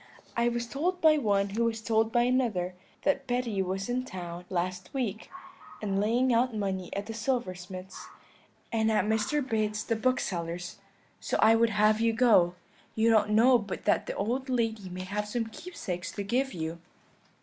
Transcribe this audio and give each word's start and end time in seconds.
I 0.35 0.49
was 0.49 0.65
told 0.65 0.99
by 0.99 1.19
one 1.19 1.49
who 1.49 1.65
was 1.65 1.79
told 1.79 2.11
by 2.11 2.23
another, 2.23 2.73
that 3.03 3.27
Betty 3.27 3.61
was 3.61 3.87
in 3.87 4.03
town 4.03 4.45
last 4.49 4.91
week, 4.95 5.29
and 5.79 5.99
laying 6.01 6.33
out 6.33 6.55
money 6.55 6.91
at 6.95 7.05
the 7.05 7.13
silversmith's, 7.13 8.07
and 8.71 8.91
at 8.91 9.05
Mr. 9.05 9.47
Bates 9.47 9.83
the 9.83 9.95
bookseller's, 9.95 10.79
so 11.19 11.37
I 11.39 11.53
would 11.53 11.69
have 11.69 12.01
you 12.01 12.13
go: 12.13 12.55
you 12.95 13.11
don't 13.11 13.29
know 13.29 13.59
but 13.59 13.85
that 13.85 14.07
the 14.07 14.15
old 14.15 14.49
lady 14.49 14.89
may 14.89 15.03
have 15.03 15.27
some 15.27 15.45
keepsakes 15.45 16.11
to 16.13 16.23
give 16.23 16.51
you.' 16.51 16.79